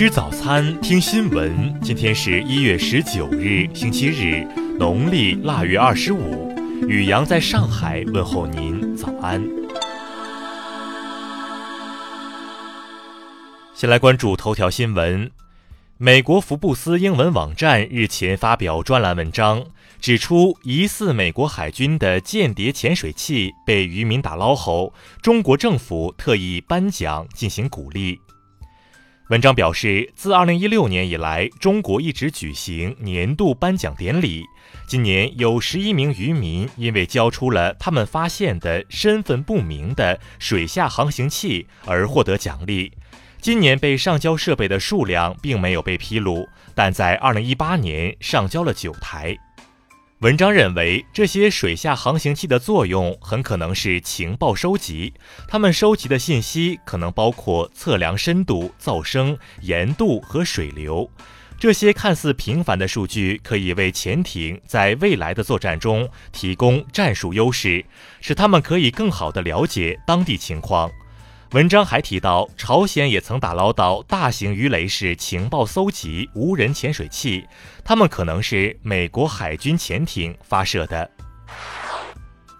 [0.00, 1.78] 吃早餐，听新闻。
[1.82, 4.48] 今天是一月十九日，星期日，
[4.78, 6.50] 农历腊月二十五。
[6.88, 9.46] 雨阳在上海问候您，早安。
[13.74, 15.30] 先来关注头条新闻。
[15.98, 19.66] 美国福布斯英文网站日前发表专栏文章，
[20.00, 28.18] 指出疑似美国海军的间谍潜水器被渔民打捞后，中国政府特意颁奖进行鼓励。
[29.30, 34.42] 文章表示，自2016年以来，中国一直举行年度颁奖典礼。
[34.88, 42.92] 今年有11名渔民因为交出了他们发现的身份不明的水下航行器而获得奖励。
[43.40, 49.38] 今年被上交设备的数量并没有被披露，但在2018年上交了九台。
[50.20, 55.14] 文章认为，这些水下航行器的作用很可能是情报收集，
[55.48, 61.10] 他们收集的信息可能包括测量深度、噪声、盐度和水流。
[61.58, 67.82] 这些看似平凡的数据可以为潜艇在未来的作战中提供战术优势，
[68.20, 70.90] 使他们可以更好地了解当地情况。
[71.52, 77.44] 文章还提到，朝鲜也曾打捞到大型鱼雷式情报搜集无人潜水器，
[77.84, 81.10] 它们可能是美国海军潜艇发射的。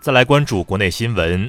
[0.01, 1.49] 再来关注国内新闻，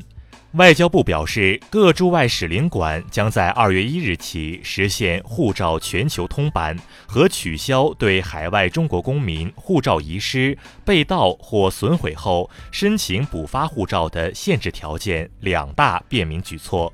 [0.51, 16.93] 外交部表示，各驻外使领馆将在二月一日起实现护照全球通版和取消对海外中国公民护照遗失、被盗或损毁后申请补发护照的限制条件两大便民举措。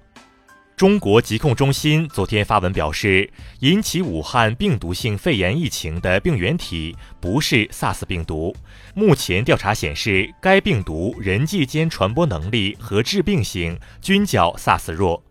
[0.78, 3.28] 中国疾控中心昨天发文表示，
[3.62, 8.56] 引起武汉病毒性肺炎疫情的病原体不是 SARS 病毒。
[8.94, 15.24] 目前调查显示，该病毒人际间传播能力和致病性均较 SARS 弱。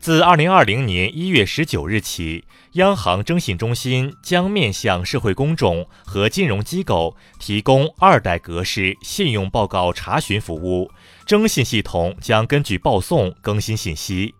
[0.00, 2.42] 自2020年1月19日起，
[2.72, 10.90] 央行征信中心将面向社会公众和金融机构提供二代格式信用报告查询服务，
[11.26, 14.34] 征信系统将根据报送更新信息。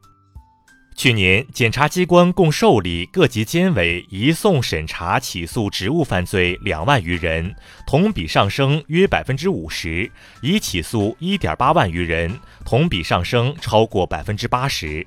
[0.94, 7.54] 去年，检察机关共受理各级监委移送审查起诉职务犯罪两万余人，
[7.86, 10.08] 同比上升约百分之五十；
[10.42, 15.04] 已起诉一点八万余人，同比上升超过百分之八十。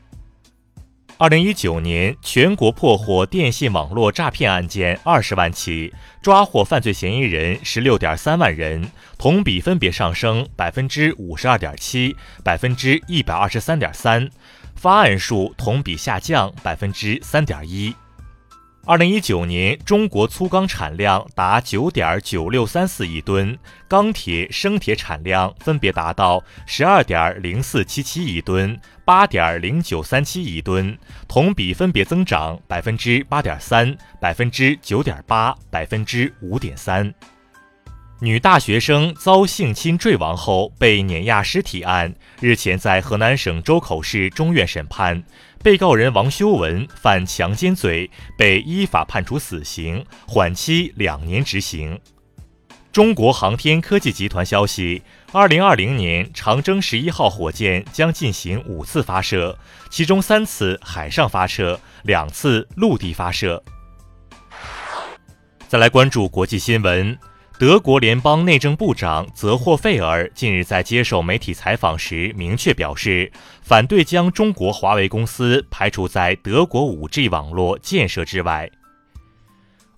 [1.18, 12.14] 二零一九年，全国破获电信网络诈骗案件二十万起，抓获犯罪嫌疑人十六点三万人，同比分别上升百分之五十二点七、
[12.44, 14.30] 百分之一百二十三点三。
[14.86, 17.92] 发案数同比下降百分之三点一。
[18.86, 23.58] 二零一九年，中国粗钢产量达九点九六三四亿吨，
[23.88, 30.96] 钢铁、生铁产量分别达到十二点零四七七亿吨、八点零九三七亿吨，
[31.28, 37.12] 同比分别增长百分之八点三、百分之九点八、百分之五点三。
[38.26, 45.24] 女大学生遭性侵坠亡后被碾压尸体案，日前在河南省周口市中院审判，
[45.62, 52.00] 被告人王修文犯强奸罪，被依法判处死刑，缓期两年执行。
[52.92, 59.56] 中国航天科技集团消息，二零二零年长征十一号火箭将进行五次发射，
[59.92, 63.64] 其中三次海上发射，两次陆地发射。
[65.68, 67.16] 再来关注国际新闻。
[67.58, 78.70] 德国联邦内政部长泽霍费尔近日在接受媒体采访时明确表示，反对将中国华为公司排除在德国 5G 网络建设之外。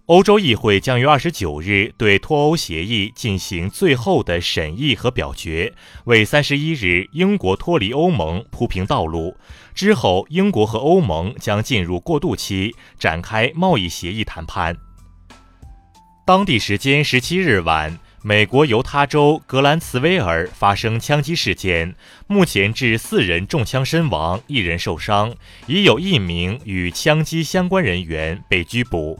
[0.06, 5.74] 欧洲议会将于二十九日对脱欧协议进行最后的审议和表决，
[6.06, 9.36] 为三十一日英国脱离欧盟铺平道路。
[9.74, 14.78] 之后，英国和欧盟将进入过渡期，展开贸易协议谈判。
[16.28, 21.96] 当地时间十七日晚，美国犹他州格兰茨威尔发生枪击事件，
[22.28, 25.34] 目前致四人中枪身亡，一人受伤，
[25.68, 29.18] 已有一名与枪击相关人员被拘捕。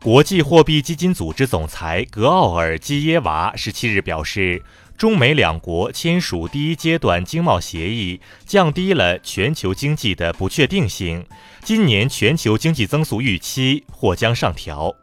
[0.00, 4.62] 国际货币基金组织总裁格奥尔基耶娃十七日表示，
[4.96, 11.26] 中美两国签署第一阶段经贸协议，降低了全球经济的不确定性，
[11.64, 14.94] 今年全球经济增速预期或将上调。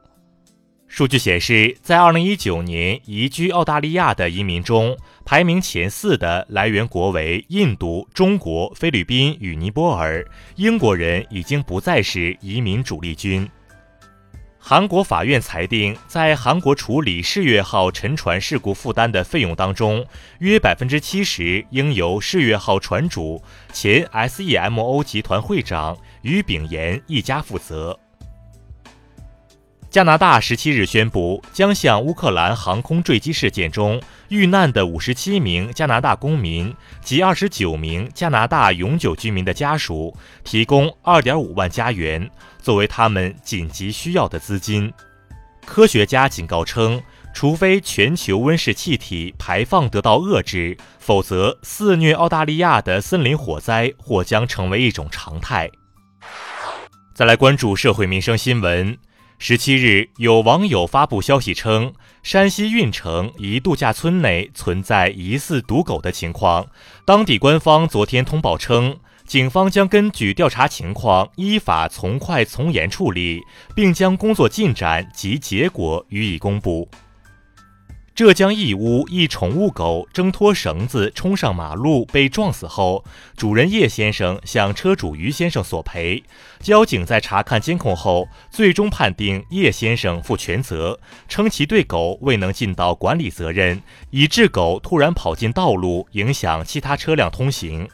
[0.87, 10.25] 数据显示，在2019年移居澳大利亚的移民中，排名前四的来源国为印度、中国、菲律宾与尼泊尔。
[10.55, 13.47] 英国人已经不再是移民主力军。
[14.57, 20.03] 韩国法院裁定，在韩国处理世越号沉船事故负担的费用当中，
[20.39, 23.41] 约百分之七十应由世越号船主、
[23.71, 27.97] 前 SEMO 集团会长于炳炎一家负责。
[29.97, 36.71] 加拿大十七日宣布，将向乌克兰航空坠机事件中遇难的五十七名加拿大公民
[37.01, 42.29] 及二十九名加拿大永久居民的家属提供二点五万加元，
[42.59, 44.93] 作为他们紧急需要的资金。
[45.65, 47.01] 科学家警告称，
[47.33, 55.67] 除非全球温室气体排放得到遏制，否则肆虐澳大利亚的森林火灾或将成为一种常态。
[57.15, 58.95] 再来关注社会民生新闻。
[59.39, 61.93] 十七日，有网友发布消息称，
[62.23, 66.65] 山西运城一度假村内存在疑似毒狗的情况。
[67.05, 68.97] 当地官方昨天通报称，
[69.27, 73.43] 警方将根据调查情况，依法从快从严处理，
[73.75, 76.89] 并将工作进展及结果予以公布。
[78.17, 83.05] 浙江义乌一宠物狗挣脱绳子冲上马路被撞死后，
[83.35, 86.23] 主人叶先生向车主于先生索赔。
[86.59, 90.99] 交警在查看监控后，最终判定叶先生负全责，
[91.29, 93.79] 称其对狗未能尽到管理责任，
[94.09, 97.87] 以致狗突然跑进道路，影响其他车辆通行。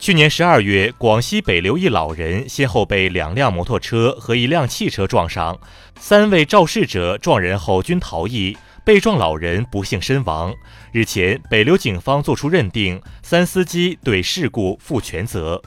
[0.00, 5.60] 去年十二月，广西北流一老人先后被两辆摩托车和一辆汽车撞上，
[6.00, 8.58] 三位肇事者撞人后均逃逸。
[8.84, 10.52] 被撞老人不幸身亡。
[10.92, 15.60] 日前，北流警方作出认定，三司机对事故负全责。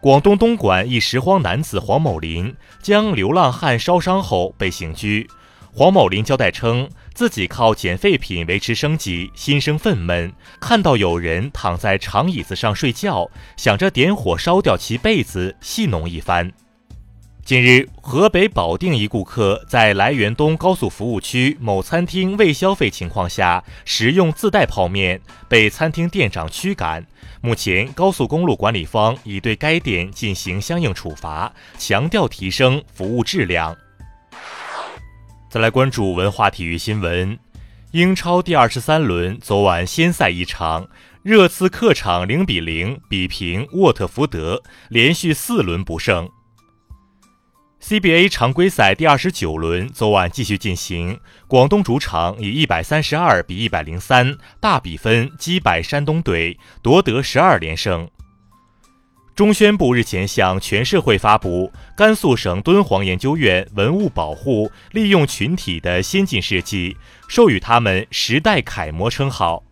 [0.00, 2.52] 广东东莞一拾荒男子黄某林
[2.82, 5.28] 将流浪汉烧伤后被刑拘。
[5.74, 16.52] 黄某林交代称，自己靠捡废品维持生计，心生愤懑，看到有人躺在长椅子上睡觉，想着点火烧掉其被子，戏弄一番。
[17.44, 27.04] 近日，河北保定一顾客在来源东高速服务区某餐厅未消费情况下食用自带泡面，被餐厅店长驱赶。
[27.40, 33.76] 目前，高速公路管理方已对该店进行相应处罚，强调提升服务质量。
[35.50, 37.36] 再来关注文化体育新闻，
[37.90, 40.88] 英超第二十三轮昨晚先赛一场，
[41.24, 46.30] 热刺客场零比零比平沃特福德，连续四轮不胜。
[47.82, 51.18] CBA 常规赛第二十九轮昨晚继续进行，
[51.48, 58.08] 广东主场以一百三十二比一百零三大比分击败山东队，夺得十二连胜。
[59.34, 66.96] 中宣部日前向全社会发布甘肃省敦煌研究院文物保护利用群体的先进事迹，
[67.26, 69.64] 授予他们“时代楷模”称号。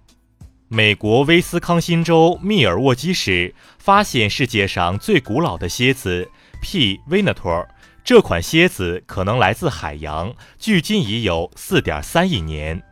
[0.66, 6.28] 美国威斯康辛州密尔沃基市发现世界上最古老的蝎子
[6.60, 6.98] P.
[7.08, 7.66] venator。
[8.10, 12.82] 这款蝎子可能来自海洋，距今已有四点三亿年。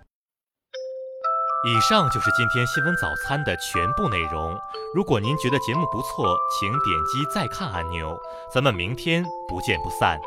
[1.66, 4.56] 以上就是今天新闻早餐的全部内容。
[4.94, 8.16] 如果您觉得节目不错，请点击再看按钮。
[8.54, 10.20] 咱们明天不见不散。